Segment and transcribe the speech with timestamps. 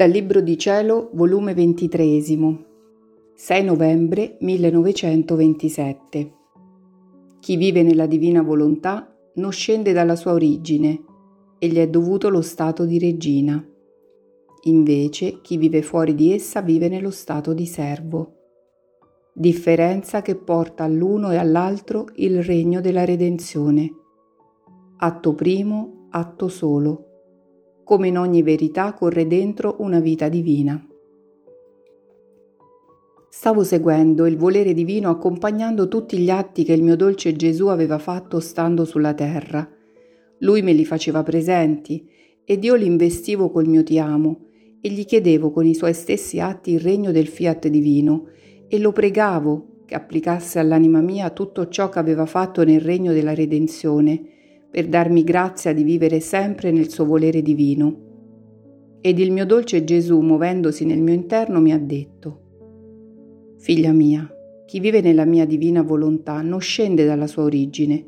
[0.00, 2.22] Dal Libro di Cielo, volume 23,
[3.34, 6.32] 6 novembre 1927.
[7.38, 11.04] Chi vive nella divina volontà non scende dalla sua origine
[11.58, 13.62] e gli è dovuto lo stato di regina.
[14.62, 18.36] Invece chi vive fuori di essa vive nello stato di servo.
[19.34, 23.90] Differenza che porta all'uno e all'altro il regno della redenzione.
[24.96, 27.09] Atto primo, atto solo
[27.90, 30.80] come in ogni verità corre dentro una vita divina.
[33.28, 37.98] Stavo seguendo il volere divino accompagnando tutti gli atti che il mio dolce Gesù aveva
[37.98, 39.68] fatto stando sulla terra.
[40.38, 42.08] Lui me li faceva presenti
[42.44, 44.46] ed io li investivo col mio ti amo
[44.80, 48.28] e gli chiedevo con i suoi stessi atti il regno del fiat divino
[48.68, 53.34] e lo pregavo che applicasse all'anima mia tutto ciò che aveva fatto nel regno della
[53.34, 54.38] redenzione
[54.70, 58.08] per darmi grazia di vivere sempre nel suo volere divino.
[59.00, 62.42] Ed il mio dolce Gesù, muovendosi nel mio interno, mi ha detto,
[63.58, 64.30] Figlia mia,
[64.66, 68.06] chi vive nella mia divina volontà non scende dalla sua origine,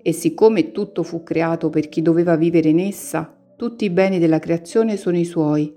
[0.00, 4.38] e siccome tutto fu creato per chi doveva vivere in essa, tutti i beni della
[4.38, 5.74] creazione sono i suoi,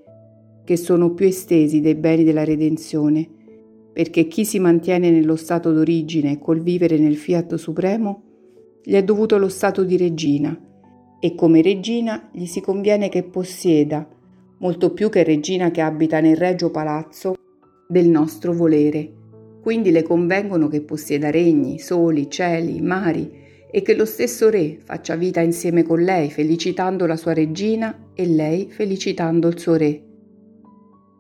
[0.64, 3.28] che sono più estesi dei beni della redenzione,
[3.92, 8.29] perché chi si mantiene nello stato d'origine col vivere nel fiat supremo
[8.84, 10.58] gli è dovuto lo stato di regina
[11.20, 14.08] e come regina gli si conviene che possieda,
[14.60, 17.36] molto più che regina che abita nel regio palazzo
[17.88, 19.12] del nostro volere.
[19.62, 23.32] Quindi le convengono che possieda regni, soli, cieli, mari
[23.70, 28.26] e che lo stesso re faccia vita insieme con lei, felicitando la sua regina e
[28.26, 30.04] lei felicitando il suo re.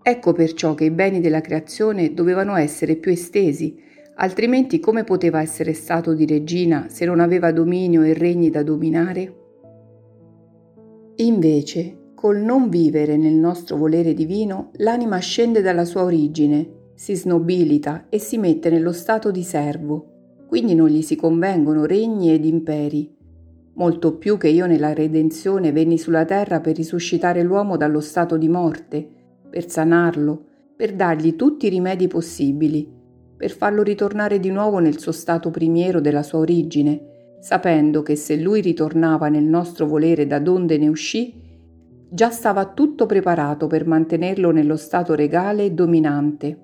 [0.01, 3.77] Ecco perciò che i beni della creazione dovevano essere più estesi,
[4.21, 9.35] altrimenti come poteva essere stato di regina se non aveva dominio e regni da dominare?
[11.15, 18.07] Invece, col non vivere nel nostro volere divino, l'anima scende dalla sua origine, si snobilita
[18.09, 23.15] e si mette nello stato di servo, quindi non gli si convengono regni ed imperi.
[23.75, 28.49] Molto più che io nella redenzione venni sulla terra per risuscitare l'uomo dallo stato di
[28.49, 29.07] morte,
[29.49, 32.97] per sanarlo, per dargli tutti i rimedi possibili
[33.39, 38.35] per farlo ritornare di nuovo nel suo stato primiero della sua origine, sapendo che se
[38.35, 41.41] lui ritornava nel nostro volere da donde ne uscì,
[42.09, 46.59] già stava tutto preparato per mantenerlo nello stato regale e dominante.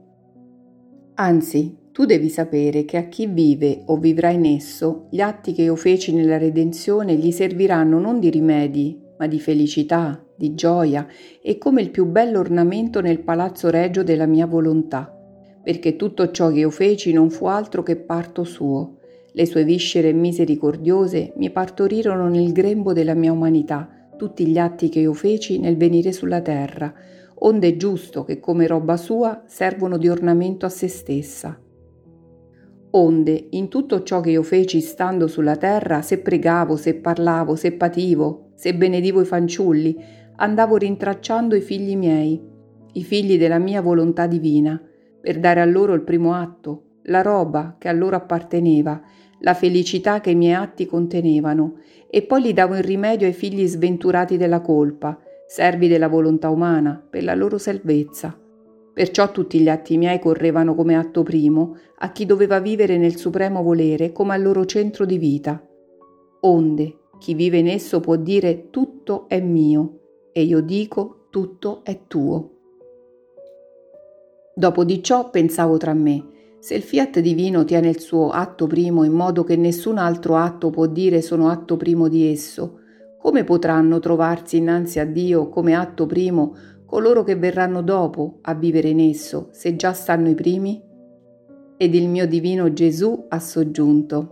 [1.13, 5.61] Anzi, tu devi sapere che a chi vive o vivrà in esso, gli atti che
[5.61, 11.07] io feci nella redenzione gli serviranno non di rimedi, ma di felicità, di gioia
[11.41, 15.14] e come il più bello ornamento nel palazzo regio della mia volontà
[15.65, 18.99] perché tutto ciò che io feci non fu altro che parto suo.
[19.31, 24.99] Le sue viscere misericordiose mi partorirono nel grembo della mia umanità tutti gli atti che
[24.99, 26.93] io feci nel venire sulla terra,
[27.39, 31.59] onde è giusto che come roba sua servono di ornamento a se stessa.
[32.91, 37.73] Onde, in tutto ciò che io feci stando sulla terra, se pregavo, se parlavo, se
[37.73, 39.97] pativo, se benedivo i fanciulli,
[40.37, 42.41] andavo rintracciando i figli miei,
[42.93, 44.81] i figli della mia volontà divina,
[45.25, 49.01] per dare a loro il primo atto, la roba che a loro apparteneva,
[49.39, 51.77] la felicità che i miei atti contenevano,
[52.11, 57.03] e poi gli davo il rimedio ai figli sventurati della colpa, servi della volontà umana,
[57.09, 58.39] per la loro salvezza.
[58.93, 63.63] Perciò tutti gli atti miei correvano come atto primo a chi doveva vivere nel supremo
[63.63, 65.59] volere come al loro centro di vita.
[66.41, 72.01] Onde chi vive in esso può dire tutto è mio, e io dico tutto è
[72.05, 72.54] tuo.
[74.57, 76.27] Dopo di ciò pensavo tra me,
[76.59, 80.69] se il fiat divino tiene il suo atto primo in modo che nessun altro atto
[80.69, 82.79] può dire sono atto primo di esso,
[83.19, 86.55] come potranno trovarsi innanzi a Dio come atto primo
[86.85, 90.81] coloro che verranno dopo a vivere in esso, se già stanno i primi?
[91.75, 94.29] Ed il mio divino Gesù ha soggiunto.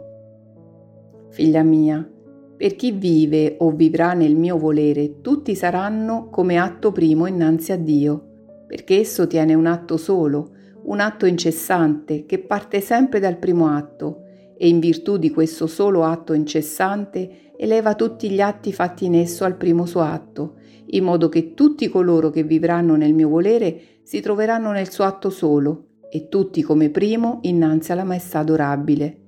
[1.32, 2.10] Figlia mia,
[2.56, 7.78] per chi vive o vivrà nel mio volere, tutti saranno come atto primo innanzi a
[7.78, 8.28] Dio
[8.74, 10.50] perché esso tiene un atto solo,
[10.86, 14.24] un atto incessante che parte sempre dal primo atto
[14.58, 19.44] e in virtù di questo solo atto incessante eleva tutti gli atti fatti in esso
[19.44, 20.56] al primo suo atto,
[20.88, 25.30] in modo che tutti coloro che vivranno nel mio volere si troveranno nel suo atto
[25.30, 29.20] solo e tutti come primo innanzi alla maestà adorabile.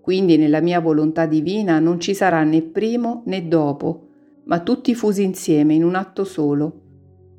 [0.00, 4.06] Quindi nella mia volontà divina non ci sarà né primo né dopo,
[4.44, 6.82] ma tutti fusi insieme in un atto solo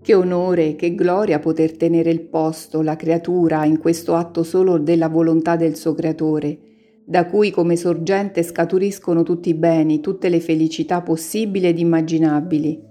[0.01, 5.09] che onore, che gloria poter tenere il posto, la creatura, in questo atto solo della
[5.09, 6.59] volontà del suo creatore,
[7.05, 12.87] da cui come sorgente scaturiscono tutti i beni, tutte le felicità possibili ed immaginabili.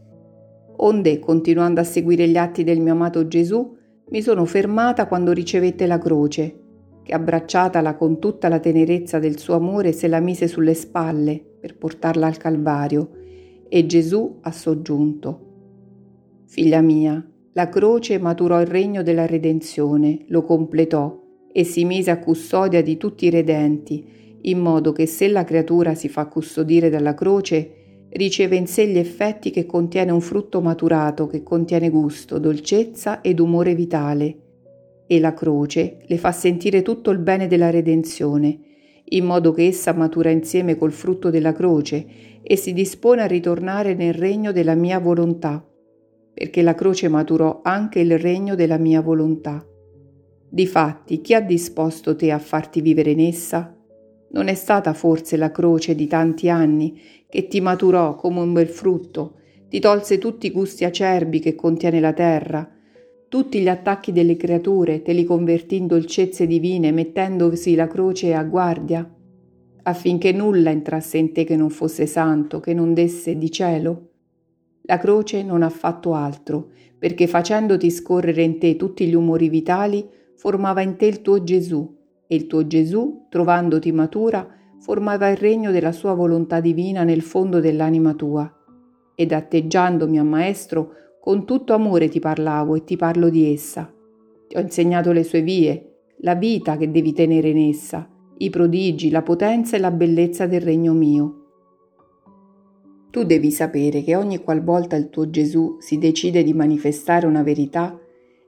[0.81, 3.76] onde, continuando a seguire gli atti del mio amato Gesù,
[4.11, 6.61] mi sono fermata quando ricevette la croce,
[7.02, 11.76] che abbracciatala con tutta la tenerezza del suo amore se la mise sulle spalle per
[11.76, 13.11] portarla al Calvario,
[13.69, 15.48] e Gesù ha soggiunto.
[16.49, 17.23] Figlia mia,
[17.53, 21.23] la croce maturò il regno della redenzione, lo completò
[21.53, 25.95] e si mise a custodia di tutti i redenti, in modo che se la creatura
[25.95, 31.27] si fa custodire dalla croce, riceve in sé gli effetti che contiene un frutto maturato,
[31.27, 34.37] che contiene gusto, dolcezza ed umore vitale.
[35.06, 38.59] E la croce le fa sentire tutto il bene della redenzione,
[39.05, 42.06] in modo che essa matura insieme col frutto della croce
[42.43, 45.62] e si dispone a ritornare nel regno della mia volontà,
[46.38, 49.67] perché la croce maturò anche il regno della mia volontà.
[50.49, 53.76] Difatti, chi ha disposto te a farti vivere in essa?
[54.31, 56.96] Non è stata forse la croce di tanti anni
[57.29, 59.35] che ti maturò come un bel frutto,
[59.69, 62.70] ti tolse tutti i gusti acerbi che contiene la terra,
[63.29, 68.44] tutti gli attacchi delle creature te li convertì in dolcezze divine mettendosi la croce a
[68.44, 69.12] guardia,
[69.82, 74.07] affinché nulla entrasse in te che non fosse santo, che non desse di cielo.
[74.90, 80.08] La croce non ha fatto altro, perché facendoti scorrere in te tutti gli umori vitali,
[80.35, 81.94] formava in te il tuo Gesù,
[82.26, 84.49] e il tuo Gesù, trovandoti matura,
[84.81, 88.50] formava il regno della sua volontà divina nel fondo dell'anima tua.
[89.14, 93.93] Ed atteggiandomi a maestro, con tutto amore ti parlavo e ti parlo di essa.
[94.46, 98.08] Ti ho insegnato le sue vie, la vita che devi tenere in essa,
[98.38, 101.38] i prodigi, la potenza e la bellezza del regno mio.
[103.10, 107.99] Tu devi sapere che ogni qualvolta il tuo Gesù si decide di manifestare una verità,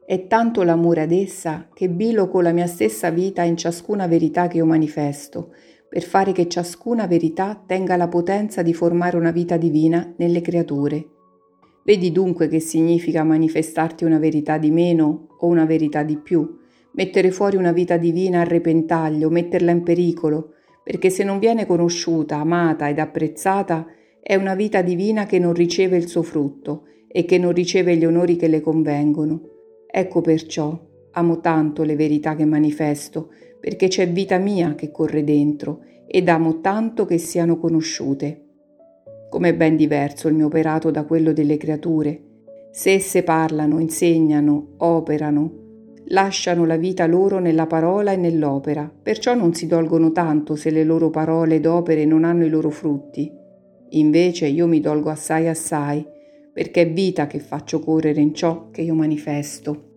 [0.04, 4.58] è tanto l'amore ad essa che biloco la mia stessa vita in ciascuna verità che
[4.58, 5.54] io manifesto,
[5.88, 11.06] per fare che ciascuna verità tenga la potenza di formare una vita divina nelle creature.
[11.82, 16.58] Vedi dunque che significa manifestarti una verità di meno o una verità di più,
[16.92, 20.52] mettere fuori una vita divina a repentaglio, metterla in pericolo,
[20.84, 23.86] perché se non viene conosciuta, amata ed apprezzata,
[24.22, 28.05] è una vita divina che non riceve il suo frutto e che non riceve gli
[28.05, 29.40] onori che le convengono.
[29.90, 35.82] Ecco perciò amo tanto le verità che manifesto, perché c'è vita mia che corre dentro
[36.06, 38.44] ed amo tanto che siano conosciute.
[39.28, 42.20] Com'è ben diverso il mio operato da quello delle creature.
[42.73, 45.52] Se esse parlano, insegnano, operano,
[46.06, 50.84] lasciano la vita loro nella parola e nell'opera, perciò non si dolgono tanto se le
[50.84, 53.39] loro parole ed opere non hanno i loro frutti.
[53.90, 56.06] Invece io mi dolgo assai assai,
[56.52, 59.89] perché è vita che faccio correre in ciò che io manifesto.